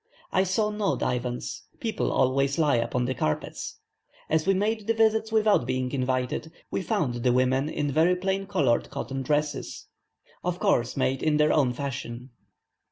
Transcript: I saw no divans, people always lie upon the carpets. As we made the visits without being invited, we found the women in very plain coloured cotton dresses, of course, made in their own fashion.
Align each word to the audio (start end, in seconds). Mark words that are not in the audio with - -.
I 0.31 0.45
saw 0.45 0.71
no 0.71 0.95
divans, 0.95 1.61
people 1.79 2.11
always 2.11 2.57
lie 2.57 2.77
upon 2.77 3.05
the 3.05 3.13
carpets. 3.13 3.77
As 4.31 4.47
we 4.47 4.55
made 4.55 4.87
the 4.87 4.95
visits 4.95 5.31
without 5.31 5.67
being 5.67 5.91
invited, 5.91 6.51
we 6.71 6.81
found 6.81 7.21
the 7.21 7.31
women 7.31 7.69
in 7.69 7.91
very 7.91 8.15
plain 8.15 8.47
coloured 8.47 8.89
cotton 8.89 9.21
dresses, 9.21 9.89
of 10.43 10.57
course, 10.57 10.97
made 10.97 11.21
in 11.21 11.37
their 11.37 11.53
own 11.53 11.71
fashion. 11.73 12.31